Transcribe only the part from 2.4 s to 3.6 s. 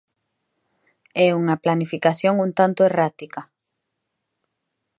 un tanto errática.